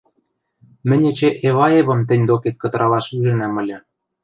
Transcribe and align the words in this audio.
—Мӹнь 0.87 1.07
эче 1.09 1.29
Эваевӹм 1.47 1.99
тӹнь 2.07 2.25
докет 2.29 2.55
кытыралаш 2.61 3.05
ӱжӹнӓм 3.15 3.55
ыльы. 3.61 3.77